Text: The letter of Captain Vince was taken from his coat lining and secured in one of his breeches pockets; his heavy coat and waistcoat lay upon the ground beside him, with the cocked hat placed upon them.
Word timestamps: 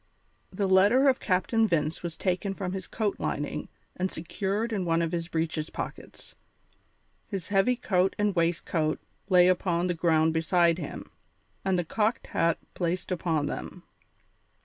The 0.51 0.65
letter 0.67 1.07
of 1.07 1.19
Captain 1.19 1.67
Vince 1.67 2.01
was 2.01 2.17
taken 2.17 2.55
from 2.55 2.71
his 2.73 2.87
coat 2.87 3.19
lining 3.19 3.69
and 3.95 4.11
secured 4.11 4.73
in 4.73 4.83
one 4.83 4.99
of 4.99 5.11
his 5.11 5.27
breeches 5.27 5.69
pockets; 5.69 6.33
his 7.27 7.49
heavy 7.49 7.75
coat 7.75 8.15
and 8.17 8.35
waistcoat 8.35 8.99
lay 9.29 9.47
upon 9.47 9.85
the 9.85 9.93
ground 9.93 10.33
beside 10.33 10.79
him, 10.79 11.11
with 11.63 11.75
the 11.77 11.85
cocked 11.85 12.25
hat 12.33 12.57
placed 12.73 13.11
upon 13.11 13.45
them. 13.45 13.83